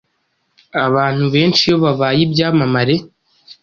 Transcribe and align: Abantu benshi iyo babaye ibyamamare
Abantu 0.85 1.25
benshi 1.33 1.61
iyo 1.67 1.77
babaye 1.83 2.19
ibyamamare 2.27 2.95